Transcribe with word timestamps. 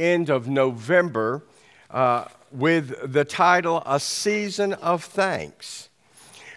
end 0.00 0.30
of 0.30 0.48
November 0.48 1.42
uh, 1.90 2.24
with 2.50 3.12
the 3.12 3.24
title 3.24 3.82
A 3.86 4.00
Season 4.00 4.72
of 4.74 5.04
Thanks. 5.04 5.88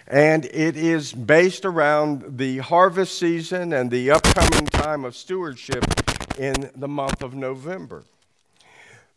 And 0.07 0.45
it 0.45 0.75
is 0.75 1.13
based 1.13 1.65
around 1.65 2.37
the 2.37 2.59
harvest 2.59 3.17
season 3.17 3.73
and 3.73 3.89
the 3.89 4.11
upcoming 4.11 4.65
time 4.67 5.05
of 5.05 5.15
stewardship 5.15 5.85
in 6.37 6.69
the 6.75 6.87
month 6.87 7.21
of 7.21 7.33
November. 7.33 8.03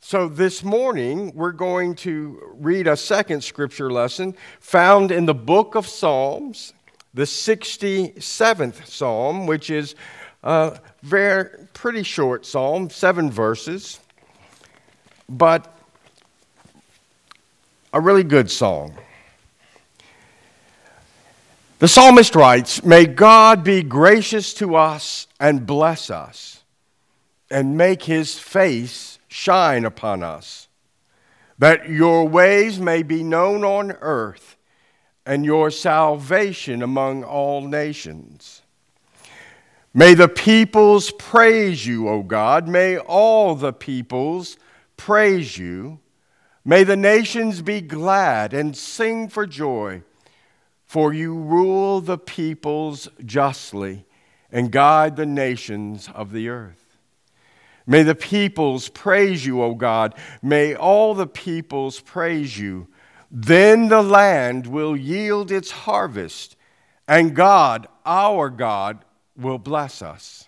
So, 0.00 0.28
this 0.28 0.62
morning, 0.62 1.32
we're 1.34 1.52
going 1.52 1.96
to 1.96 2.40
read 2.54 2.86
a 2.86 2.96
second 2.96 3.42
scripture 3.42 3.90
lesson 3.90 4.36
found 4.60 5.10
in 5.10 5.26
the 5.26 5.34
book 5.34 5.74
of 5.74 5.86
Psalms, 5.88 6.74
the 7.12 7.24
67th 7.24 8.86
Psalm, 8.86 9.46
which 9.46 9.70
is 9.70 9.96
a 10.44 10.78
very 11.02 11.48
pretty 11.72 12.04
short 12.04 12.46
psalm, 12.46 12.88
seven 12.88 13.30
verses, 13.30 13.98
but 15.28 15.72
a 17.92 18.00
really 18.00 18.24
good 18.24 18.50
song. 18.50 18.94
The 21.78 21.88
psalmist 21.88 22.34
writes, 22.34 22.82
May 22.84 23.06
God 23.06 23.62
be 23.62 23.82
gracious 23.82 24.54
to 24.54 24.76
us 24.76 25.26
and 25.38 25.66
bless 25.66 26.10
us, 26.10 26.62
and 27.50 27.76
make 27.76 28.04
his 28.04 28.38
face 28.38 29.18
shine 29.28 29.84
upon 29.84 30.22
us, 30.22 30.68
that 31.58 31.88
your 31.88 32.26
ways 32.26 32.80
may 32.80 33.02
be 33.02 33.22
known 33.22 33.64
on 33.64 33.92
earth, 34.00 34.56
and 35.26 35.44
your 35.44 35.70
salvation 35.70 36.82
among 36.82 37.24
all 37.24 37.60
nations. 37.66 38.62
May 39.92 40.14
the 40.14 40.28
peoples 40.28 41.10
praise 41.10 41.86
you, 41.86 42.08
O 42.08 42.22
God. 42.22 42.68
May 42.68 42.98
all 42.98 43.54
the 43.54 43.72
peoples 43.72 44.56
praise 44.96 45.58
you. 45.58 46.00
May 46.64 46.84
the 46.84 46.96
nations 46.96 47.62
be 47.62 47.80
glad 47.80 48.52
and 48.52 48.76
sing 48.76 49.28
for 49.28 49.46
joy. 49.46 50.02
For 50.84 51.12
you 51.12 51.34
rule 51.34 52.00
the 52.00 52.18
peoples 52.18 53.08
justly 53.24 54.06
and 54.50 54.70
guide 54.70 55.16
the 55.16 55.26
nations 55.26 56.08
of 56.14 56.32
the 56.32 56.48
earth. 56.48 56.98
May 57.86 58.02
the 58.02 58.14
peoples 58.14 58.88
praise 58.88 59.46
you, 59.46 59.62
O 59.62 59.74
God. 59.74 60.14
May 60.42 60.74
all 60.74 61.14
the 61.14 61.26
peoples 61.26 62.00
praise 62.00 62.58
you. 62.58 62.88
Then 63.30 63.88
the 63.88 64.02
land 64.02 64.66
will 64.66 64.96
yield 64.96 65.50
its 65.50 65.70
harvest, 65.70 66.56
and 67.06 67.34
God, 67.34 67.86
our 68.04 68.50
God, 68.50 69.04
will 69.36 69.58
bless 69.58 70.02
us. 70.02 70.46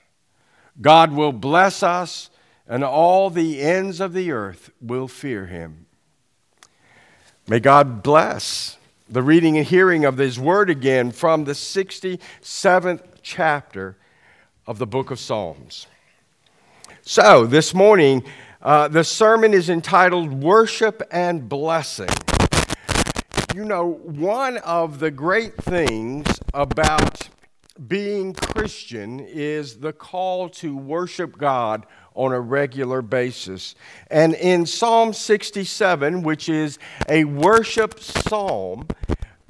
God 0.80 1.12
will 1.12 1.32
bless 1.32 1.82
us, 1.82 2.30
and 2.68 2.84
all 2.84 3.30
the 3.30 3.60
ends 3.60 4.00
of 4.00 4.12
the 4.12 4.30
earth 4.30 4.70
will 4.80 5.08
fear 5.08 5.46
him. 5.46 5.86
May 7.48 7.60
God 7.60 8.02
bless 8.02 8.76
the 9.08 9.22
reading 9.22 9.56
and 9.56 9.66
hearing 9.66 10.04
of 10.04 10.18
His 10.18 10.38
Word 10.38 10.68
again 10.68 11.12
from 11.12 11.44
the 11.44 11.52
67th 11.52 13.02
chapter 13.22 13.96
of 14.66 14.78
the 14.78 14.86
book 14.86 15.10
of 15.10 15.18
Psalms. 15.18 15.86
So, 17.00 17.46
this 17.46 17.72
morning, 17.72 18.22
uh, 18.60 18.88
the 18.88 19.02
sermon 19.02 19.54
is 19.54 19.70
entitled 19.70 20.30
Worship 20.30 21.02
and 21.10 21.48
Blessing. 21.48 22.10
You 23.54 23.64
know, 23.64 23.92
one 23.92 24.58
of 24.58 24.98
the 24.98 25.10
great 25.10 25.56
things 25.56 26.26
about 26.52 27.30
being 27.86 28.34
Christian 28.34 29.20
is 29.20 29.78
the 29.78 29.94
call 29.94 30.50
to 30.50 30.76
worship 30.76 31.38
God 31.38 31.86
on 32.18 32.32
a 32.32 32.40
regular 32.40 33.00
basis. 33.00 33.76
And 34.10 34.34
in 34.34 34.66
Psalm 34.66 35.12
67, 35.12 36.24
which 36.24 36.48
is 36.48 36.78
a 37.08 37.22
worship 37.24 38.00
psalm, 38.00 38.88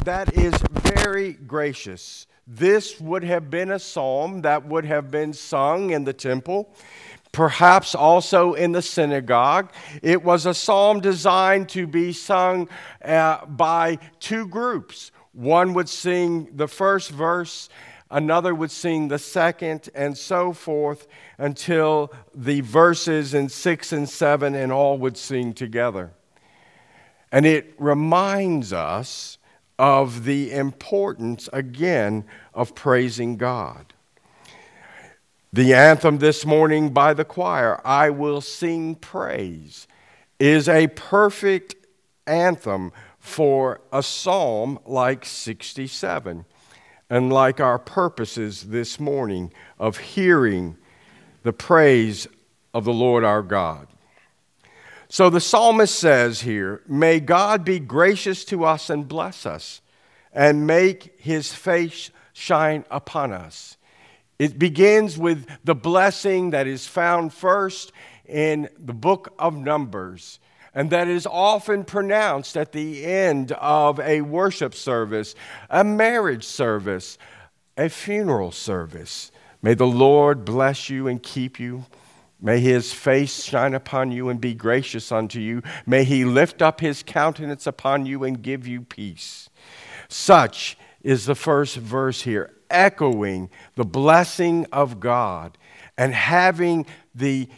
that 0.05 0.35
is 0.35 0.53
very 0.95 1.33
gracious. 1.33 2.27
This 2.47 3.01
would 3.01 3.25
have 3.25 3.51
been 3.51 3.71
a 3.71 3.79
psalm 3.79 4.43
that 4.43 4.67
would 4.67 4.85
have 4.85 5.11
been 5.11 5.33
sung 5.33 5.91
in 5.91 6.05
the 6.05 6.13
temple, 6.13 6.75
perhaps 7.33 7.95
also 7.95 8.53
in 8.53 8.73
the 8.73 8.83
synagogue. 8.83 9.73
It 10.03 10.23
was 10.23 10.45
a 10.45 10.53
psalm 10.53 11.01
designed 11.01 11.71
to 11.71 11.87
be 11.87 12.13
sung 12.13 12.69
uh, 13.03 13.47
by 13.47 13.99
two 14.21 14.47
groups. 14.47 15.11
One 15.33 15.73
would 15.73 15.89
sing 15.89 16.51
the 16.55 16.69
first 16.69 17.11
verse 17.11 17.71
another 18.11 18.55
would 18.55 18.71
sing 18.71 19.09
the 19.09 19.19
second, 19.19 19.89
and 19.95 20.17
so 20.17 20.53
forth 20.53 21.07
until 21.37 22.13
the 22.35 22.61
verses 22.61 23.35
in 23.35 23.49
six 23.49 23.93
and 23.93 24.09
seven 24.09 24.55
and 24.55 24.73
all 24.73 24.99
would 24.99 25.17
sing 25.17 25.53
together. 25.53 26.13
And 27.31 27.45
it 27.45 27.75
reminds 27.79 28.73
us 28.73 29.39
of 29.79 30.25
the 30.25 30.53
importance, 30.53 31.49
again, 31.53 32.25
of 32.55 32.75
praising 32.75 33.37
God. 33.37 33.95
The 35.53 35.73
anthem 35.75 36.19
this 36.19 36.45
morning 36.45 36.91
by 36.91 37.15
the 37.15 37.25
choir, 37.25 37.81
I 37.87 38.11
Will 38.11 38.41
Sing 38.41 38.95
Praise, 38.95 39.87
is 40.39 40.69
a 40.69 40.89
perfect 40.89 41.75
anthem 42.27 42.93
for 43.19 43.81
a 43.93 44.03
psalm 44.03 44.79
like 44.85 45.25
67 45.25 46.45
and 47.11 47.33
like 47.33 47.61
our 47.61 47.79
purposes 47.79 48.65
this 48.65 49.01
morning 49.01 49.53
of 49.79 49.97
hearing 49.99 50.77
the 51.43 51.53
praise 51.53 52.27
of 52.75 52.85
the 52.85 52.93
Lord 52.93 53.25
our 53.25 53.43
God. 53.43 53.89
So 55.09 55.31
the 55.31 55.41
psalmist 55.41 55.99
says 55.99 56.43
here, 56.43 56.83
May 56.87 57.21
God 57.21 57.65
be 57.65 57.79
gracious 57.79 58.45
to 58.47 58.65
us 58.65 58.91
and 58.91 59.09
bless 59.09 59.47
us, 59.47 59.81
and 60.33 60.67
make 60.67 61.19
his 61.19 61.55
face 61.55 62.11
shine 62.35 62.85
upon 62.91 63.33
us. 63.33 63.79
It 64.39 64.59
begins 64.59 65.17
with 65.17 65.47
the 65.65 65.75
blessing 65.75 66.51
that 66.51 66.67
is 66.67 66.87
found 66.87 67.33
first 67.33 67.91
in 68.27 68.69
the 68.79 68.93
book 68.93 69.33
of 69.39 69.57
Numbers 69.57 70.39
and 70.75 70.91
that 70.91 71.09
is 71.09 71.27
often 71.27 71.85
pronounced 71.85 72.57
at 72.57 72.73
the 72.73 73.05
end 73.05 73.53
of 73.53 73.99
a 74.01 74.21
worship 74.21 74.75
service, 74.75 75.35
a 75.71 75.83
marriage 75.83 76.45
service, 76.45 77.19
a 77.77 77.89
funeral 77.89 78.53
service. 78.53 79.31
May 79.63 79.75
the 79.75 79.87
Lord 79.87 80.45
bless 80.45 80.89
you 80.89 81.09
and 81.09 81.23
keep 81.23 81.59
you. 81.59 81.85
May 82.41 82.61
his 82.61 82.93
face 82.93 83.43
shine 83.43 83.75
upon 83.75 84.13
you 84.13 84.29
and 84.29 84.41
be 84.41 84.55
gracious 84.55 85.11
unto 85.11 85.41
you. 85.41 85.63
May 85.87 86.05
he 86.05 86.25
lift 86.25 86.63
up 86.63 86.81
his 86.81 87.03
countenance 87.03 87.67
upon 87.67 88.07
you 88.07 88.23
and 88.23 88.41
give 88.41 88.67
you 88.67 88.83
peace. 88.83 89.51
Such 90.09 90.79
is 91.03 91.27
the 91.27 91.35
first 91.35 91.77
verse 91.77 92.23
here, 92.23 92.55
echoing 92.71 93.51
the 93.75 93.85
blessing 93.85 94.67
of 94.71 95.01
God 95.01 95.59
and 95.97 96.15
having 96.15 96.87
the 97.15 97.49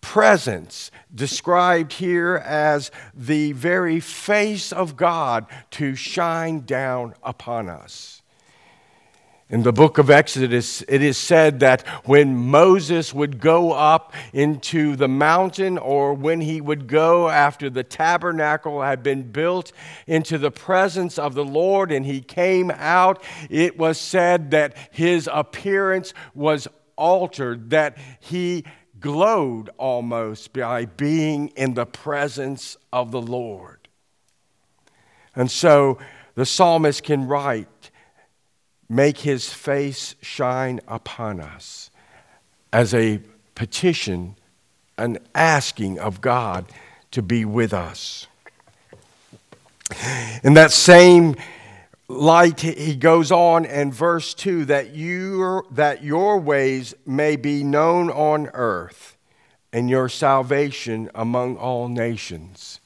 presence, 0.00 0.90
described 1.14 1.92
here 1.94 2.36
as 2.36 2.90
the 3.14 3.52
very 3.52 4.00
face 4.00 4.72
of 4.72 4.96
God 4.96 5.46
to 5.72 5.94
shine 5.94 6.60
down 6.60 7.14
upon 7.22 7.68
us. 7.68 8.20
In 9.50 9.64
the 9.64 9.72
book 9.72 9.98
of 9.98 10.10
Exodus, 10.10 10.82
it 10.82 11.02
is 11.02 11.18
said 11.18 11.58
that 11.58 11.84
when 12.04 12.36
Moses 12.36 13.12
would 13.12 13.40
go 13.40 13.72
up 13.72 14.12
into 14.32 14.94
the 14.94 15.08
mountain 15.08 15.76
or 15.76 16.14
when 16.14 16.40
he 16.40 16.60
would 16.60 16.86
go 16.86 17.28
after 17.28 17.68
the 17.68 17.82
tabernacle 17.82 18.80
had 18.80 19.02
been 19.02 19.24
built 19.32 19.72
into 20.06 20.38
the 20.38 20.52
presence 20.52 21.18
of 21.18 21.34
the 21.34 21.44
Lord 21.44 21.90
and 21.90 22.06
he 22.06 22.20
came 22.20 22.70
out, 22.70 23.24
it 23.50 23.76
was 23.76 23.98
said 23.98 24.52
that 24.52 24.76
his 24.92 25.28
appearance 25.32 26.14
was 26.32 26.68
altered, 26.96 27.70
that 27.70 27.98
he 28.20 28.64
glowed 29.00 29.70
almost 29.78 30.52
by 30.52 30.84
being 30.84 31.48
in 31.56 31.74
the 31.74 31.86
presence 31.86 32.76
of 32.92 33.10
the 33.10 33.20
Lord. 33.20 33.88
And 35.34 35.50
so 35.50 35.98
the 36.34 36.46
psalmist 36.46 37.02
can 37.02 37.26
write, 37.26 37.90
Make 38.88 39.18
his 39.18 39.52
face 39.52 40.16
shine 40.20 40.80
upon 40.88 41.40
us 41.40 41.90
as 42.72 42.92
a 42.92 43.20
petition, 43.54 44.36
an 44.98 45.18
asking 45.34 46.00
of 46.00 46.20
God 46.20 46.66
to 47.12 47.22
be 47.22 47.44
with 47.44 47.72
us. 47.72 48.26
In 50.42 50.54
that 50.54 50.72
same 50.72 51.36
light, 52.10 52.60
he 52.60 52.96
goes 52.96 53.30
on 53.30 53.64
in 53.64 53.92
verse 53.92 54.34
2 54.34 54.66
that, 54.66 54.94
you, 54.94 55.64
that 55.70 56.02
your 56.02 56.38
ways 56.38 56.94
may 57.06 57.36
be 57.36 57.62
known 57.62 58.10
on 58.10 58.48
earth 58.48 59.16
and 59.72 59.88
your 59.88 60.08
salvation 60.08 61.08
among 61.14 61.56
all 61.56 61.88
nations. 61.88 62.80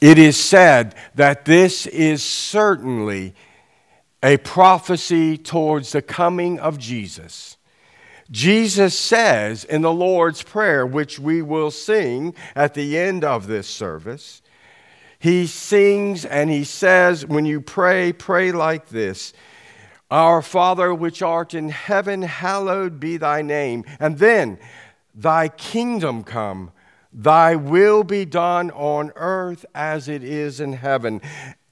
It 0.00 0.18
is 0.18 0.36
said 0.36 0.94
that 1.14 1.44
this 1.44 1.86
is 1.86 2.22
certainly 2.22 3.34
a 4.22 4.36
prophecy 4.36 5.38
towards 5.38 5.92
the 5.92 6.02
coming 6.02 6.58
of 6.60 6.78
Jesus. 6.78 7.56
Jesus 8.30 8.96
says 8.96 9.64
in 9.64 9.80
the 9.80 9.92
Lord's 9.92 10.42
Prayer, 10.42 10.86
which 10.86 11.18
we 11.18 11.40
will 11.40 11.70
sing 11.70 12.34
at 12.54 12.74
the 12.74 12.98
end 12.98 13.24
of 13.24 13.46
this 13.46 13.66
service, 13.66 14.42
he 15.18 15.46
sings 15.46 16.24
and 16.24 16.50
he 16.50 16.64
says, 16.64 17.26
When 17.26 17.44
you 17.44 17.60
pray, 17.60 18.12
pray 18.12 18.52
like 18.52 18.88
this 18.88 19.32
Our 20.10 20.42
Father 20.42 20.94
which 20.94 21.22
art 21.22 21.54
in 21.54 21.70
heaven, 21.70 22.22
hallowed 22.22 23.00
be 23.00 23.16
thy 23.16 23.42
name. 23.42 23.84
And 23.98 24.18
then, 24.18 24.58
Thy 25.14 25.48
kingdom 25.48 26.22
come, 26.22 26.70
thy 27.12 27.56
will 27.56 28.04
be 28.04 28.24
done 28.24 28.70
on 28.70 29.10
earth 29.16 29.66
as 29.74 30.08
it 30.08 30.22
is 30.22 30.60
in 30.60 30.74
heaven. 30.74 31.20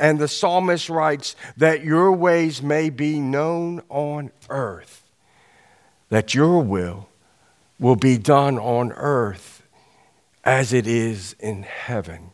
And 0.01 0.19
the 0.19 0.27
psalmist 0.27 0.91
writes, 0.91 1.37
That 1.57 1.85
your 1.85 2.11
ways 2.11 2.61
may 2.61 2.91
be 2.91 3.21
known 3.21 3.83
on 3.89 4.33
earth 4.49 5.05
that 6.09 6.35
your 6.35 6.63
will 6.63 7.09
will 7.79 7.97
be 7.97 8.19
done 8.19 8.59
on 8.59 8.93
earth 8.93 9.63
as 10.45 10.73
it 10.73 10.87
is 10.87 11.35
in 11.41 11.63
heaven. 11.63 12.31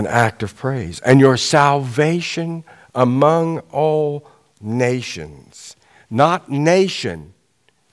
An 0.00 0.06
act 0.06 0.42
of 0.42 0.56
praise. 0.56 0.98
And 1.00 1.20
your 1.20 1.36
salvation 1.36 2.64
among 2.94 3.58
all 3.70 4.26
nations. 4.58 5.76
Not 6.08 6.48
nation, 6.48 7.34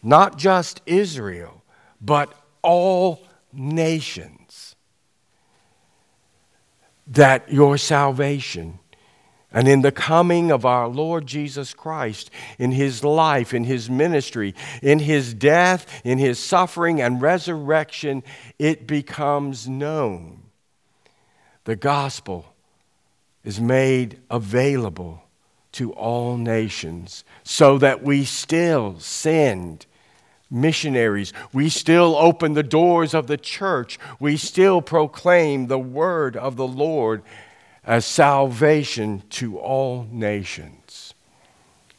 not 0.01 0.37
just 0.37 0.81
Israel, 0.85 1.65
but 1.99 2.33
all 2.61 3.27
nations. 3.51 4.77
That 7.07 7.51
your 7.51 7.77
salvation 7.77 8.79
and 9.51 9.67
in 9.67 9.81
the 9.81 9.91
coming 9.91 10.49
of 10.49 10.65
our 10.65 10.87
Lord 10.87 11.27
Jesus 11.27 11.73
Christ, 11.73 12.31
in 12.57 12.71
his 12.71 13.03
life, 13.03 13.53
in 13.53 13.65
his 13.65 13.89
ministry, 13.89 14.55
in 14.81 14.99
his 14.99 15.33
death, 15.33 16.01
in 16.05 16.19
his 16.19 16.39
suffering 16.39 17.01
and 17.01 17.21
resurrection, 17.21 18.23
it 18.57 18.87
becomes 18.87 19.67
known. 19.67 20.46
The 21.67 21.75
gospel 21.75 22.45
is 23.43 23.59
made 23.59 24.19
available 24.29 25.23
to 25.73 25.91
all 25.91 26.37
nations 26.37 27.25
so 27.43 27.77
that 27.79 28.01
we 28.01 28.23
still 28.23 28.97
send 28.99 29.85
missionaries. 30.49 31.33
We 31.51 31.67
still 31.67 32.15
open 32.15 32.53
the 32.53 32.63
doors 32.63 33.13
of 33.13 33.27
the 33.27 33.35
church. 33.35 33.99
We 34.17 34.37
still 34.37 34.81
proclaim 34.81 35.67
the 35.67 35.77
word 35.77 36.37
of 36.37 36.55
the 36.55 36.65
Lord 36.65 37.21
as 37.83 38.05
salvation 38.05 39.23
to 39.31 39.59
all 39.59 40.07
nations. 40.09 41.13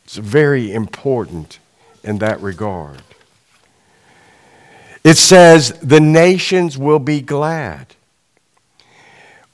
It's 0.05 0.17
very 0.17 0.73
important 0.73 1.59
in 2.03 2.20
that 2.20 2.41
regard. 2.41 3.03
It 5.05 5.19
says, 5.19 5.79
The 5.82 6.00
nations 6.00 6.79
will 6.79 7.00
be 7.00 7.20
glad. 7.20 7.97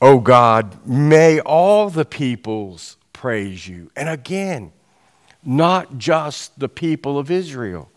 O 0.00 0.18
God, 0.20 0.86
may 0.86 1.40
all 1.40 1.88
the 1.88 2.04
peoples 2.04 2.96
praise 3.12 3.66
you. 3.66 3.90
And 3.96 4.08
again, 4.08 4.72
not 5.44 5.98
just 5.98 6.58
the 6.58 6.68
people 6.68 7.18
of 7.18 7.30
Israel, 7.30 7.90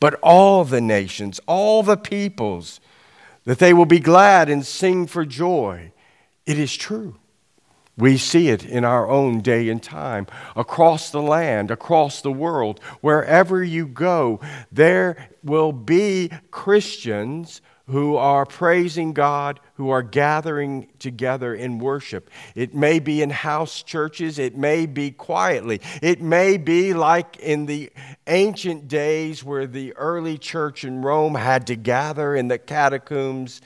but 0.00 0.14
all 0.22 0.64
the 0.64 0.80
nations, 0.80 1.40
all 1.46 1.82
the 1.82 1.96
peoples, 1.96 2.80
that 3.44 3.58
they 3.58 3.72
will 3.72 3.86
be 3.86 3.98
glad 3.98 4.48
and 4.48 4.64
sing 4.64 5.06
for 5.06 5.24
joy. 5.24 5.92
It 6.46 6.58
is 6.58 6.76
true. 6.76 7.16
We 7.96 8.16
see 8.16 8.48
it 8.48 8.64
in 8.64 8.84
our 8.84 9.08
own 9.08 9.42
day 9.42 9.68
and 9.68 9.82
time, 9.82 10.26
across 10.56 11.10
the 11.10 11.20
land, 11.20 11.70
across 11.70 12.22
the 12.22 12.32
world. 12.32 12.80
Wherever 13.00 13.62
you 13.62 13.86
go, 13.86 14.40
there 14.72 15.28
will 15.42 15.72
be 15.72 16.30
Christians 16.50 17.60
who 17.86 18.16
are 18.16 18.46
praising 18.46 19.12
God, 19.12 19.60
who 19.74 19.90
are 19.90 20.02
gathering 20.02 20.88
together 20.98 21.54
in 21.54 21.78
worship. 21.78 22.30
It 22.54 22.74
may 22.74 22.98
be 22.98 23.22
in 23.22 23.30
house 23.30 23.82
churches, 23.82 24.38
it 24.38 24.56
may 24.56 24.86
be 24.86 25.10
quietly, 25.10 25.80
it 26.00 26.20
may 26.20 26.56
be 26.56 26.94
like 26.94 27.36
in 27.38 27.66
the 27.66 27.90
ancient 28.26 28.88
days 28.88 29.42
where 29.42 29.66
the 29.66 29.92
early 29.94 30.38
church 30.38 30.84
in 30.84 31.02
Rome 31.02 31.34
had 31.34 31.66
to 31.68 31.76
gather 31.76 32.36
in 32.36 32.48
the 32.48 32.58
catacombs, 32.58 33.60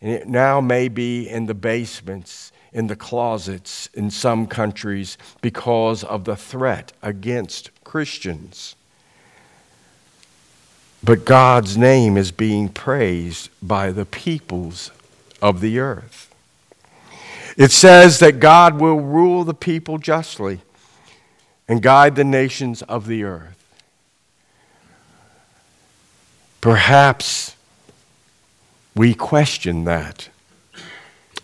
and 0.00 0.12
it 0.12 0.28
now 0.28 0.60
may 0.60 0.88
be 0.88 1.28
in 1.28 1.46
the 1.46 1.54
basements 1.54 2.52
in 2.72 2.86
the 2.86 2.96
closets 2.96 3.88
in 3.94 4.10
some 4.10 4.46
countries 4.46 5.18
because 5.40 6.04
of 6.04 6.24
the 6.24 6.36
threat 6.36 6.92
against 7.02 7.70
Christians. 7.84 8.76
But 11.02 11.24
God's 11.24 11.76
name 11.76 12.16
is 12.16 12.32
being 12.32 12.68
praised 12.68 13.50
by 13.62 13.92
the 13.92 14.04
peoples 14.04 14.90
of 15.40 15.60
the 15.60 15.78
earth. 15.78 16.34
It 17.56 17.70
says 17.70 18.18
that 18.18 18.40
God 18.40 18.80
will 18.80 19.00
rule 19.00 19.44
the 19.44 19.54
people 19.54 19.98
justly 19.98 20.60
and 21.68 21.82
guide 21.82 22.16
the 22.16 22.24
nations 22.24 22.82
of 22.82 23.06
the 23.06 23.24
earth. 23.24 23.54
Perhaps 26.60 27.56
we 28.94 29.14
question 29.14 29.84
that 29.84 30.28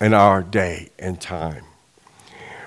in 0.00 0.12
our 0.12 0.42
day 0.42 0.90
and 0.98 1.20
time. 1.20 1.64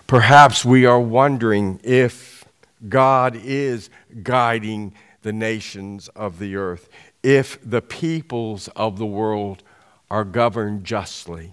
Perhaps 0.07 0.63
we 0.63 0.85
are 0.85 0.99
wondering 0.99 1.79
if 1.83 2.45
God 2.87 3.35
is 3.35 3.89
guiding 4.23 4.93
the 5.27 5.33
nations 5.33 6.07
of 6.15 6.39
the 6.39 6.55
earth, 6.55 6.87
if 7.21 7.59
the 7.61 7.81
peoples 7.81 8.69
of 8.77 8.97
the 8.97 9.05
world 9.05 9.61
are 10.09 10.23
governed 10.23 10.85
justly. 10.85 11.51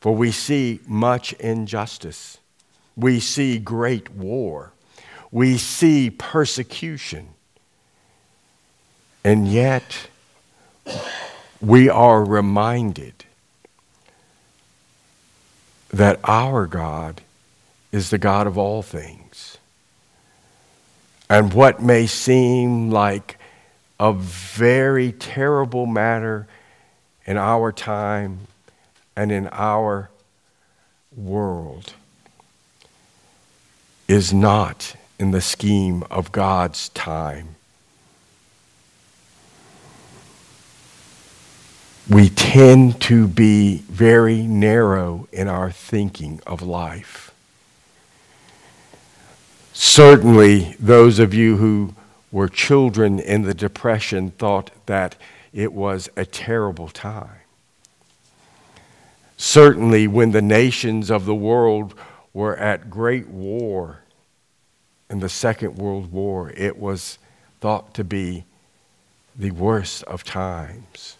For 0.00 0.14
we 0.14 0.32
see 0.32 0.80
much 0.86 1.34
injustice. 1.34 2.38
We 2.96 3.20
see 3.20 3.58
great 3.58 4.10
war. 4.10 4.72
We 5.30 5.58
see 5.58 6.08
persecution. 6.08 7.28
And 9.22 9.46
yet, 9.46 10.08
we 11.60 11.90
are 11.90 12.24
reminded 12.24 13.26
that 15.90 16.18
our 16.24 16.66
God 16.66 17.20
is 17.92 18.08
the 18.08 18.16
God 18.16 18.46
of 18.46 18.56
all 18.56 18.80
things. 18.80 19.58
And 21.32 21.54
what 21.54 21.80
may 21.80 22.06
seem 22.06 22.90
like 22.90 23.38
a 23.98 24.12
very 24.12 25.12
terrible 25.12 25.86
matter 25.86 26.46
in 27.24 27.38
our 27.38 27.72
time 27.72 28.48
and 29.16 29.32
in 29.32 29.48
our 29.50 30.10
world 31.16 31.94
is 34.06 34.34
not 34.34 34.94
in 35.18 35.30
the 35.30 35.40
scheme 35.40 36.04
of 36.10 36.32
God's 36.32 36.90
time 36.90 37.54
we 42.10 42.28
tend 42.28 43.00
to 43.00 43.26
be 43.26 43.78
very 43.88 44.42
narrow 44.42 45.26
in 45.32 45.48
our 45.48 45.70
thinking 45.70 46.42
of 46.46 46.60
life. 46.60 47.31
Certainly, 49.72 50.76
those 50.78 51.18
of 51.18 51.32
you 51.32 51.56
who 51.56 51.94
were 52.30 52.48
children 52.48 53.18
in 53.18 53.42
the 53.42 53.54
Depression 53.54 54.30
thought 54.32 54.70
that 54.86 55.16
it 55.52 55.72
was 55.72 56.08
a 56.16 56.24
terrible 56.24 56.88
time. 56.88 57.40
Certainly, 59.36 60.08
when 60.08 60.32
the 60.32 60.42
nations 60.42 61.10
of 61.10 61.24
the 61.24 61.34
world 61.34 61.94
were 62.32 62.56
at 62.56 62.90
great 62.90 63.28
war 63.28 64.00
in 65.10 65.20
the 65.20 65.28
Second 65.28 65.76
World 65.76 66.12
War, 66.12 66.50
it 66.56 66.78
was 66.78 67.18
thought 67.60 67.92
to 67.94 68.04
be 68.04 68.44
the 69.36 69.50
worst 69.50 70.04
of 70.04 70.22
times. 70.24 71.16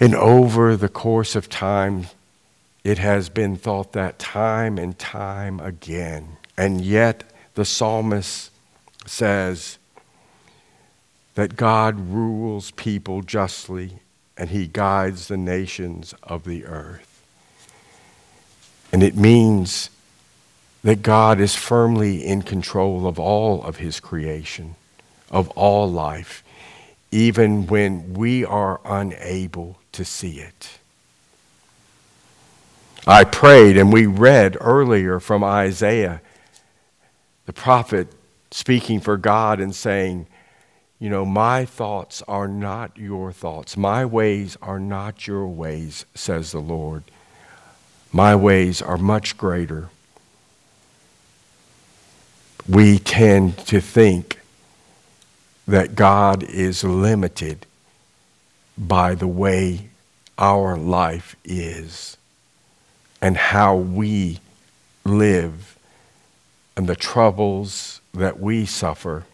And 0.00 0.14
over 0.14 0.76
the 0.76 0.88
course 0.88 1.34
of 1.34 1.48
time, 1.48 2.06
it 2.84 2.98
has 2.98 3.28
been 3.28 3.56
thought 3.56 3.92
that 3.92 4.18
time 4.18 4.78
and 4.78 4.98
time 4.98 5.60
again. 5.60 6.36
And 6.58 6.80
yet, 6.80 7.22
the 7.54 7.64
psalmist 7.64 8.50
says 9.06 9.78
that 11.36 11.54
God 11.54 12.10
rules 12.10 12.72
people 12.72 13.22
justly 13.22 14.00
and 14.36 14.50
he 14.50 14.66
guides 14.66 15.28
the 15.28 15.36
nations 15.36 16.14
of 16.24 16.42
the 16.42 16.64
earth. 16.66 17.22
And 18.92 19.04
it 19.04 19.16
means 19.16 19.90
that 20.82 21.02
God 21.02 21.38
is 21.38 21.54
firmly 21.54 22.26
in 22.26 22.42
control 22.42 23.06
of 23.06 23.20
all 23.20 23.62
of 23.62 23.76
his 23.76 24.00
creation, 24.00 24.74
of 25.30 25.48
all 25.50 25.88
life, 25.88 26.42
even 27.12 27.68
when 27.68 28.14
we 28.14 28.44
are 28.44 28.80
unable 28.84 29.78
to 29.92 30.04
see 30.04 30.40
it. 30.40 30.78
I 33.06 33.22
prayed, 33.22 33.76
and 33.76 33.92
we 33.92 34.06
read 34.06 34.56
earlier 34.60 35.20
from 35.20 35.44
Isaiah. 35.44 36.20
The 37.48 37.54
prophet 37.54 38.08
speaking 38.50 39.00
for 39.00 39.16
God 39.16 39.58
and 39.58 39.74
saying, 39.74 40.26
you 40.98 41.08
know, 41.08 41.24
my 41.24 41.64
thoughts 41.64 42.22
are 42.28 42.46
not 42.46 42.98
your 42.98 43.32
thoughts. 43.32 43.74
My 43.74 44.04
ways 44.04 44.58
are 44.60 44.78
not 44.78 45.26
your 45.26 45.46
ways, 45.46 46.04
says 46.14 46.52
the 46.52 46.58
Lord. 46.58 47.04
My 48.12 48.36
ways 48.36 48.82
are 48.82 48.98
much 48.98 49.38
greater. 49.38 49.88
We 52.68 52.98
tend 52.98 53.56
to 53.68 53.80
think 53.80 54.40
that 55.66 55.94
God 55.94 56.42
is 56.42 56.84
limited 56.84 57.64
by 58.76 59.14
the 59.14 59.26
way 59.26 59.88
our 60.36 60.76
life 60.76 61.34
is 61.46 62.18
and 63.22 63.38
how 63.38 63.74
we 63.74 64.40
live 65.06 65.77
and 66.78 66.86
the 66.86 66.94
troubles 66.94 68.00
that 68.14 68.38
we 68.38 68.64
suffer 68.64 69.24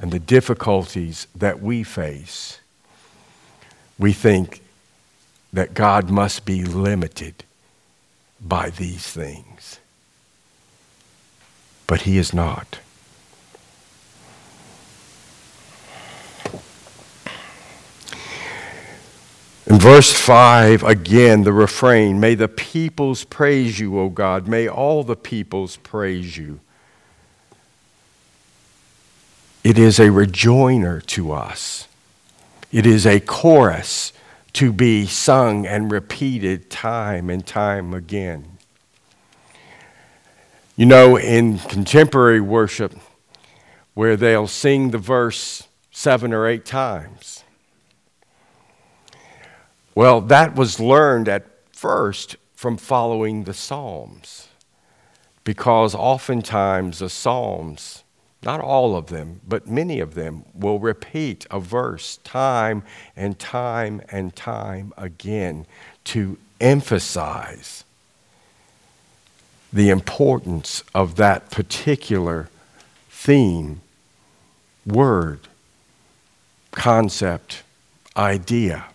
and 0.00 0.10
the 0.10 0.18
difficulties 0.18 1.28
that 1.36 1.62
we 1.62 1.84
face, 1.84 2.58
we 3.96 4.12
think 4.12 4.60
that 5.52 5.72
God 5.72 6.10
must 6.10 6.44
be 6.44 6.64
limited 6.64 7.44
by 8.40 8.70
these 8.70 9.06
things. 9.06 9.78
But 11.86 12.02
He 12.02 12.18
is 12.18 12.34
not. 12.34 12.80
In 19.66 19.78
verse 19.78 20.12
5, 20.12 20.82
again, 20.82 21.44
the 21.44 21.52
refrain 21.52 22.18
May 22.18 22.34
the 22.34 22.48
peoples 22.48 23.22
praise 23.22 23.78
you, 23.78 23.96
O 24.00 24.08
God. 24.08 24.48
May 24.48 24.66
all 24.66 25.04
the 25.04 25.14
peoples 25.14 25.76
praise 25.76 26.36
you. 26.36 26.58
It 29.62 29.78
is 29.78 30.00
a 30.00 30.10
rejoinder 30.10 31.02
to 31.02 31.32
us, 31.32 31.86
it 32.72 32.86
is 32.86 33.06
a 33.06 33.20
chorus 33.20 34.12
to 34.54 34.72
be 34.72 35.06
sung 35.06 35.66
and 35.66 35.92
repeated 35.92 36.70
time 36.70 37.30
and 37.30 37.46
time 37.46 37.94
again. 37.94 38.58
You 40.76 40.86
know, 40.86 41.16
in 41.16 41.58
contemporary 41.58 42.40
worship, 42.40 42.94
where 43.94 44.16
they'll 44.16 44.46
sing 44.46 44.90
the 44.90 44.98
verse 44.98 45.68
seven 45.90 46.32
or 46.32 46.46
eight 46.46 46.64
times, 46.64 47.44
well, 49.94 50.22
that 50.22 50.56
was 50.56 50.80
learned 50.80 51.28
at 51.28 51.46
first 51.72 52.36
from 52.54 52.76
following 52.78 53.44
the 53.44 53.52
Psalms, 53.52 54.48
because 55.44 55.94
oftentimes 55.94 57.00
the 57.00 57.10
Psalms, 57.10 58.04
not 58.42 58.60
all 58.60 58.96
of 58.96 59.06
them, 59.06 59.40
but 59.46 59.66
many 59.66 60.00
of 60.00 60.14
them, 60.14 60.44
will 60.54 60.78
repeat 60.78 61.46
a 61.50 61.60
verse 61.60 62.18
time 62.24 62.82
and 63.14 63.38
time 63.38 64.00
and 64.10 64.34
time 64.34 64.92
again 64.96 65.66
to 66.04 66.38
emphasize 66.60 67.84
the 69.72 69.90
importance 69.90 70.82
of 70.94 71.16
that 71.16 71.50
particular 71.50 72.48
theme, 73.10 73.80
word, 74.86 75.40
concept, 76.72 77.62
idea 78.16 78.86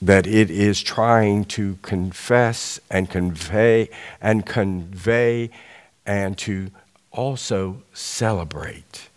that 0.00 0.26
it 0.26 0.50
is 0.50 0.82
trying 0.82 1.44
to 1.44 1.76
confess 1.82 2.80
and 2.90 3.10
convey 3.10 3.88
and 4.20 4.46
convey 4.46 5.50
and 6.04 6.36
to 6.36 6.70
also 7.12 7.82
celebrate. 7.92 9.08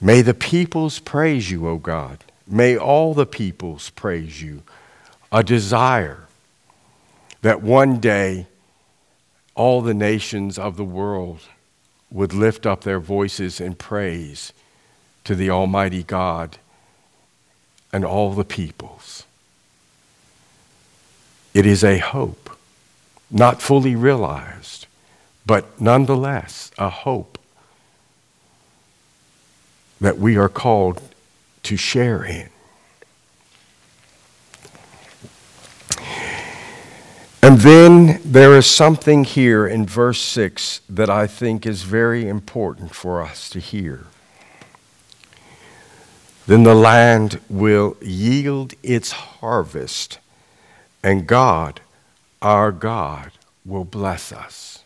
May 0.00 0.20
the 0.20 0.34
peoples 0.34 0.98
praise 0.98 1.50
you, 1.50 1.66
O 1.66 1.78
God. 1.78 2.18
May 2.46 2.76
all 2.76 3.14
the 3.14 3.26
peoples 3.26 3.90
praise 3.90 4.42
you. 4.42 4.62
A 5.32 5.42
desire 5.42 6.26
that 7.42 7.62
one 7.62 7.98
day 7.98 8.46
all 9.54 9.80
the 9.80 9.94
nations 9.94 10.58
of 10.58 10.76
the 10.76 10.84
world 10.84 11.40
would 12.10 12.32
lift 12.32 12.66
up 12.66 12.82
their 12.82 13.00
voices 13.00 13.60
in 13.60 13.74
praise 13.74 14.52
to 15.24 15.34
the 15.34 15.50
Almighty 15.50 16.02
God 16.02 16.58
and 17.92 18.04
all 18.04 18.32
the 18.32 18.44
peoples. 18.44 19.24
It 21.54 21.66
is 21.66 21.84
a 21.84 21.98
hope, 21.98 22.56
not 23.30 23.62
fully 23.62 23.94
realized, 23.94 24.86
but 25.46 25.80
nonetheless 25.80 26.70
a 26.78 26.88
hope 26.88 27.38
that 30.00 30.18
we 30.18 30.36
are 30.36 30.48
called 30.48 31.00
to 31.62 31.76
share 31.76 32.24
in. 32.24 32.48
And 37.42 37.58
then 37.58 38.20
there 38.24 38.56
is 38.56 38.66
something 38.66 39.24
here 39.24 39.66
in 39.66 39.86
verse 39.86 40.20
6 40.20 40.80
that 40.88 41.10
I 41.10 41.26
think 41.26 41.66
is 41.66 41.82
very 41.82 42.26
important 42.26 42.94
for 42.94 43.22
us 43.22 43.50
to 43.50 43.58
hear 43.58 44.06
then 46.46 46.62
the 46.62 46.74
land 46.74 47.40
will 47.48 47.96
yield 48.02 48.74
its 48.82 49.12
harvest, 49.12 50.18
and 51.02 51.26
God, 51.26 51.80
our 52.42 52.70
God, 52.70 53.32
will 53.64 53.84
bless 53.84 54.30
us. 54.30 54.83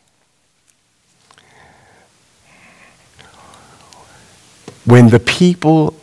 When 4.89 5.11
the 5.11 5.21
people 5.21 5.95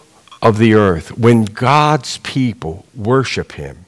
of 0.43 0.59
the 0.59 0.75
earth, 0.75 1.17
when 1.17 1.45
God's 1.45 2.19
people 2.19 2.85
worship 2.93 3.53
Him, 3.53 3.85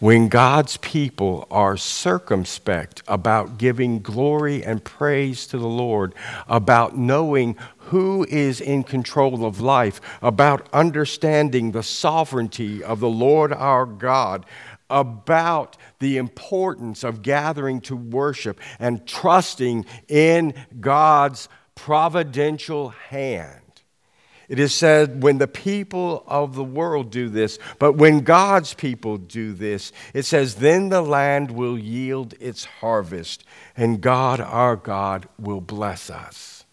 when 0.00 0.28
God's 0.28 0.76
people 0.76 1.48
are 1.50 1.78
circumspect 1.78 3.02
about 3.08 3.56
giving 3.56 4.00
glory 4.00 4.62
and 4.62 4.84
praise 4.84 5.46
to 5.46 5.56
the 5.56 5.66
Lord, 5.66 6.14
about 6.46 6.94
knowing 6.94 7.56
who 7.78 8.26
is 8.28 8.60
in 8.60 8.84
control 8.84 9.46
of 9.46 9.62
life, 9.62 9.98
about 10.20 10.68
understanding 10.74 11.72
the 11.72 11.82
sovereignty 11.82 12.84
of 12.84 13.00
the 13.00 13.08
Lord 13.08 13.50
our 13.50 13.86
God, 13.86 14.44
about 14.90 15.78
the 16.00 16.18
importance 16.18 17.02
of 17.02 17.22
gathering 17.22 17.80
to 17.80 17.96
worship 17.96 18.60
and 18.78 19.06
trusting 19.06 19.86
in 20.06 20.52
God's 20.80 21.48
providential 21.74 22.90
hand. 22.90 23.62
It 24.52 24.58
is 24.58 24.74
said, 24.74 25.22
when 25.22 25.38
the 25.38 25.48
people 25.48 26.24
of 26.26 26.56
the 26.56 26.62
world 26.62 27.10
do 27.10 27.30
this, 27.30 27.58
but 27.78 27.94
when 27.94 28.20
God's 28.20 28.74
people 28.74 29.16
do 29.16 29.54
this, 29.54 29.92
it 30.12 30.26
says, 30.26 30.56
then 30.56 30.90
the 30.90 31.00
land 31.00 31.50
will 31.50 31.78
yield 31.78 32.34
its 32.38 32.66
harvest, 32.66 33.44
and 33.78 34.02
God, 34.02 34.42
our 34.42 34.76
God, 34.76 35.26
will 35.38 35.62
bless 35.62 36.10
us. 36.10 36.66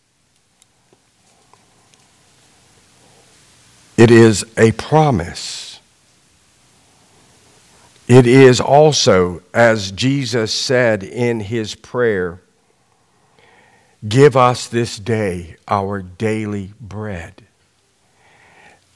It 3.96 4.12
is 4.12 4.44
a 4.58 4.74
promise. 4.74 5.80
It 8.10 8.28
is 8.28 8.60
also, 8.60 9.42
as 9.54 9.92
Jesus 9.94 10.54
said 10.54 11.02
in 11.02 11.40
his 11.40 11.76
prayer, 11.76 12.42
give 14.06 14.36
us 14.36 14.68
this 14.68 15.00
day 15.00 15.56
our 15.66 16.02
daily 16.02 16.74
bread. 16.82 17.46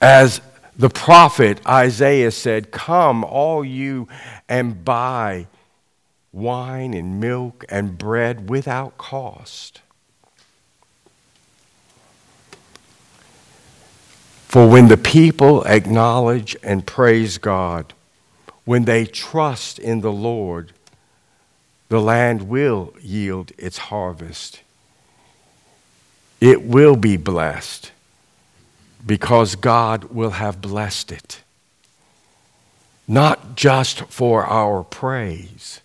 As 0.04 0.42
the 0.76 0.90
prophet 0.90 1.66
Isaiah 1.66 2.32
said, 2.32 2.72
Come, 2.72 3.24
all 3.24 3.64
you, 3.64 4.10
and 4.50 4.84
buy 4.84 5.48
wine 6.34 6.94
and 6.94 7.22
milk 7.22 7.64
and 7.70 7.98
bread 7.98 8.50
without 8.50 8.98
cost. 8.98 9.80
For 14.50 14.68
when 14.68 14.90
the 14.90 14.98
people 14.98 15.64
acknowledge 15.64 16.58
and 16.62 16.86
praise 16.86 17.38
God, 17.38 17.94
when 18.66 18.84
they 18.84 19.06
trust 19.06 19.80
in 19.80 20.02
the 20.02 20.12
Lord, 20.12 20.74
the 21.88 22.02
land 22.02 22.50
will 22.50 22.94
yield 23.00 23.54
its 23.58 23.78
harvest. 23.78 24.64
It 26.42 26.64
will 26.64 26.98
be 26.98 27.16
blessed 27.16 27.94
because 29.06 29.56
God 29.56 30.06
will 30.06 30.32
have 30.32 30.62
blessed 30.62 31.12
it. 31.12 31.44
Not 33.08 33.56
just 33.56 34.02
for 34.06 34.46
our 34.46 34.84
praise, 34.84 35.82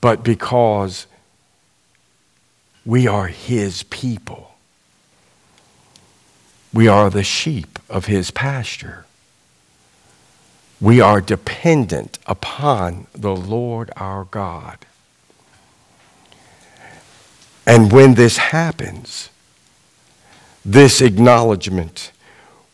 but 0.00 0.22
because 0.22 1.06
we 2.84 3.06
are 3.06 3.26
His 3.26 3.82
people. 3.84 4.54
We 6.72 6.88
are 6.88 7.10
the 7.10 7.24
sheep 7.24 7.78
of 7.88 8.06
His 8.06 8.30
pasture. 8.30 9.04
We 10.80 11.00
are 11.00 11.20
dependent 11.20 12.18
upon 12.26 13.06
the 13.14 13.34
Lord 13.34 13.90
our 13.96 14.24
God. 14.24 14.78
And 17.66 17.90
when 17.90 18.14
this 18.14 18.36
happens, 18.36 19.30
this 20.66 21.00
acknowledgement, 21.00 22.10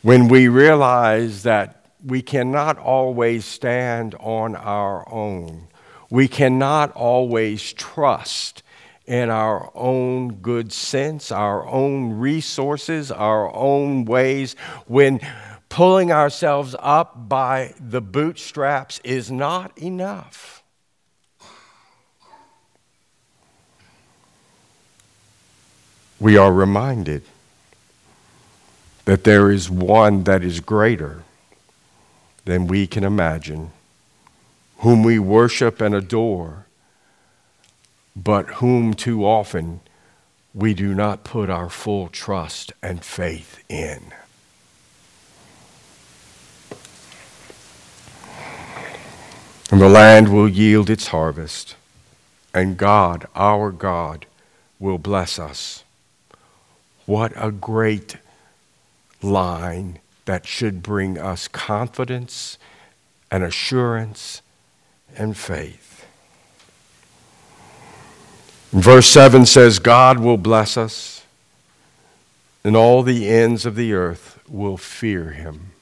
when 0.01 0.27
we 0.29 0.49
realize 0.49 1.43
that 1.43 1.85
we 2.03 2.23
cannot 2.23 2.79
always 2.79 3.45
stand 3.45 4.15
on 4.15 4.57
our 4.57 5.07
own, 5.13 5.69
we 6.09 6.27
cannot 6.27 6.91
always 6.93 7.75
trust 7.75 8.63
in 9.05 9.29
our 9.29 9.71
own 9.75 10.37
good 10.37 10.73
sense, 10.73 11.31
our 11.31 11.69
own 11.69 12.15
resources, 12.15 13.11
our 13.11 13.55
own 13.55 14.07
ways, 14.07 14.55
when 14.87 15.21
pulling 15.69 16.11
ourselves 16.11 16.75
up 16.79 17.29
by 17.29 17.75
the 17.79 18.01
bootstraps 18.01 19.03
is 19.05 19.31
not 19.31 19.77
enough. 19.77 20.63
We 26.19 26.39
are 26.39 26.53
reminded 26.53 27.25
that 29.05 29.25
there 29.25 29.51
is 29.51 29.71
one 29.71 30.25
that 30.25 30.45
is 30.45 30.61
greater 30.61 31.25
than 32.45 32.67
we 32.67 32.87
can 32.87 33.05
imagine, 33.05 33.71
whom 34.79 35.03
we 35.03 35.19
worship 35.19 35.81
and 35.81 35.95
adore 35.95 36.67
but 38.15 38.47
whom 38.55 38.95
too 38.95 39.25
often 39.25 39.81
we 40.55 40.75
do 40.75 40.95
not 40.95 41.25
put 41.25 41.49
our 41.49 41.71
full 41.71 42.09
trust 42.09 42.73
and 42.83 43.03
faith 43.03 43.63
in. 43.69 44.13
And 49.71 49.81
the 49.81 49.89
land 49.89 50.31
will 50.31 50.49
yield 50.49 50.91
its 50.91 51.07
harvest, 51.09 51.77
and 52.53 52.77
God, 52.77 53.27
our 53.35 53.71
God, 53.71 54.27
will 54.79 54.99
bless 54.99 55.39
us. 55.39 55.85
What 57.07 57.33
a 57.37 57.51
great 57.51 58.17
line 59.23 59.99
that 60.25 60.47
should 60.47 60.83
bring 60.83 61.19
us 61.19 61.49
confidence 61.49 62.59
and 63.31 63.43
assurance 63.43 64.43
and 65.17 65.37
faith. 65.37 66.07
Verse 68.73 69.07
7 69.07 69.45
says, 69.45 69.79
God 69.79 70.19
will 70.19 70.39
bless 70.39 70.77
us, 70.77 71.25
and 72.65 72.75
all 72.75 73.03
the 73.03 73.29
ends 73.29 73.67
of 73.67 73.75
the 73.77 73.93
earth 73.93 74.41
will 74.49 74.77
fear 74.77 75.31
him. 75.31 75.73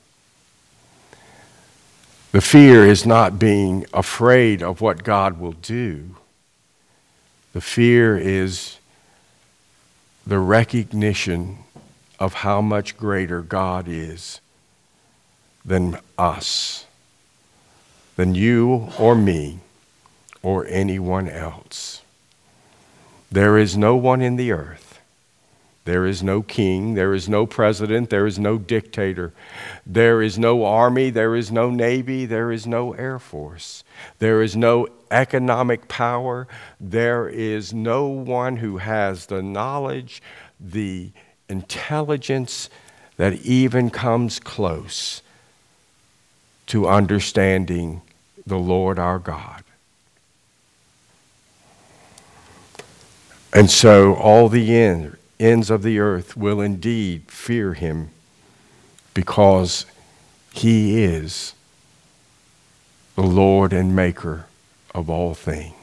The 2.32 2.40
fear 2.40 2.86
is 2.86 3.04
not 3.04 3.38
being 3.38 3.86
afraid 3.92 4.62
of 4.62 4.80
what 4.80 5.04
God 5.04 5.38
will 5.38 5.52
do. 5.52 6.16
The 7.52 7.60
fear 7.60 8.16
is 8.16 8.78
the 10.26 10.38
recognition 10.38 11.58
of 12.20 12.34
how 12.34 12.60
much 12.60 12.98
greater 12.98 13.40
God 13.40 13.88
is 13.88 14.40
than 15.64 15.98
us, 16.18 16.84
than 18.16 18.34
you 18.34 18.88
or 18.98 19.14
me 19.14 19.60
or 20.42 20.66
anyone 20.66 21.28
else. 21.28 22.02
There 23.32 23.56
is 23.56 23.76
no 23.76 23.96
one 23.96 24.20
in 24.20 24.36
the 24.36 24.52
earth. 24.52 25.00
There 25.86 26.06
is 26.06 26.22
no 26.22 26.42
king. 26.42 26.94
There 26.94 27.14
is 27.14 27.28
no 27.28 27.46
president. 27.46 28.10
There 28.10 28.26
is 28.26 28.38
no 28.38 28.58
dictator. 28.58 29.32
There 29.86 30.20
is 30.20 30.38
no 30.38 30.64
army. 30.64 31.10
There 31.10 31.34
is 31.34 31.50
no 31.50 31.70
navy. 31.70 32.26
There 32.26 32.52
is 32.52 32.66
no 32.66 32.92
air 32.92 33.18
force. 33.18 33.82
There 34.18 34.42
is 34.42 34.54
no 34.54 34.88
economic 35.10 35.88
power. 35.88 36.46
There 36.78 37.28
is 37.28 37.72
no 37.72 38.06
one 38.06 38.58
who 38.58 38.76
has 38.76 39.26
the 39.26 39.42
knowledge, 39.42 40.22
the 40.60 41.12
intelligence 41.50 42.70
that 43.16 43.34
even 43.42 43.90
comes 43.90 44.38
close 44.38 45.22
to 46.66 46.88
understanding 46.88 48.00
the 48.46 48.58
Lord 48.58 48.98
our 48.98 49.18
God. 49.18 49.64
And 53.52 53.68
so 53.68 54.14
all 54.14 54.48
the 54.48 54.74
end, 54.74 55.16
ends 55.40 55.70
of 55.70 55.82
the 55.82 55.98
earth 55.98 56.36
will 56.36 56.60
indeed 56.60 57.24
fear 57.28 57.74
him 57.74 58.10
because 59.12 59.86
he 60.52 61.02
is 61.02 61.54
the 63.16 63.22
Lord 63.22 63.72
and 63.72 63.94
Maker 63.96 64.46
of 64.94 65.10
all 65.10 65.34
things. 65.34 65.74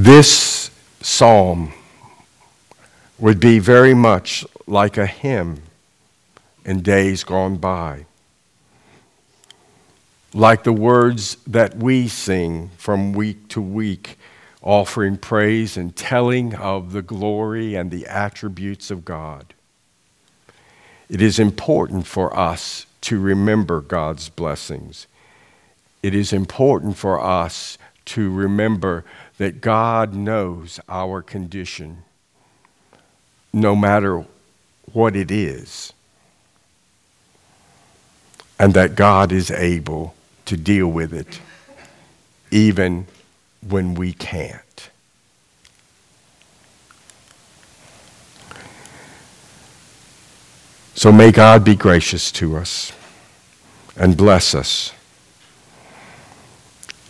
This 0.00 0.70
psalm 1.00 1.72
would 3.18 3.40
be 3.40 3.58
very 3.58 3.94
much 3.94 4.46
like 4.64 4.96
a 4.96 5.08
hymn 5.08 5.62
in 6.64 6.82
days 6.82 7.24
gone 7.24 7.56
by 7.56 8.04
like 10.32 10.62
the 10.62 10.72
words 10.72 11.36
that 11.48 11.78
we 11.78 12.06
sing 12.06 12.70
from 12.76 13.12
week 13.12 13.48
to 13.48 13.60
week, 13.60 14.16
offering 14.62 15.16
praise 15.16 15.76
and 15.76 15.96
telling 15.96 16.54
of 16.54 16.92
the 16.92 17.02
glory 17.02 17.74
and 17.74 17.90
the 17.90 18.06
attributes 18.06 18.92
of 18.92 19.04
God. 19.04 19.52
It 21.08 21.20
is 21.20 21.40
important 21.40 22.06
for 22.06 22.38
us 22.38 22.86
to 23.00 23.18
remember 23.18 23.80
God's 23.80 24.28
blessings. 24.28 25.08
It 26.04 26.14
is 26.14 26.32
important 26.32 26.96
for 26.96 27.20
us 27.20 27.78
to 28.04 28.30
remember 28.32 29.04
that 29.38 29.60
God 29.60 30.14
knows 30.14 30.78
our 30.88 31.22
condition, 31.22 32.04
no 33.52 33.74
matter 33.74 34.24
what 34.92 35.16
it 35.16 35.30
is, 35.30 35.92
and 38.58 38.74
that 38.74 38.96
God 38.96 39.30
is 39.32 39.50
able 39.50 40.14
to 40.44 40.56
deal 40.56 40.88
with 40.88 41.14
it, 41.14 41.40
even 42.50 43.06
when 43.66 43.94
we 43.94 44.12
can't. 44.12 44.90
So 50.94 51.12
may 51.12 51.30
God 51.30 51.62
be 51.62 51.76
gracious 51.76 52.32
to 52.32 52.56
us 52.56 52.92
and 53.96 54.16
bless 54.16 54.52
us 54.52 54.92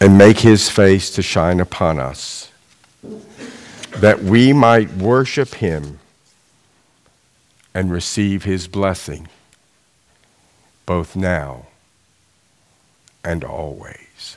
and 0.00 0.16
make 0.16 0.38
his 0.38 0.68
face 0.68 1.10
to 1.10 1.22
shine 1.22 1.60
upon 1.60 1.98
us 1.98 2.50
that 3.96 4.22
we 4.22 4.52
might 4.52 4.92
worship 4.94 5.54
him 5.56 5.98
and 7.74 7.90
receive 7.90 8.44
his 8.44 8.68
blessing 8.68 9.28
both 10.86 11.14
now 11.16 11.66
and 13.24 13.44
always. 13.44 14.36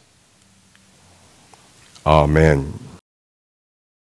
Amen. 2.06 2.74